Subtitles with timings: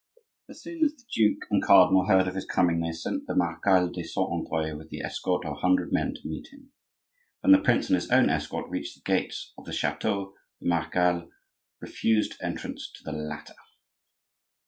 [0.49, 3.87] As soon as the duke and cardinal heard of his coming they sent the Marechal
[3.91, 6.71] de Saint Andre with an escort of a hundred men to meet him.
[7.41, 11.29] When the prince and his own escort reached the gates of the chateau the marechal
[11.81, 13.53] refused entrance to the latter.